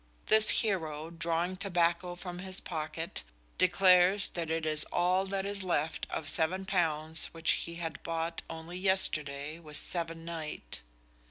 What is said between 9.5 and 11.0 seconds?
was seven night."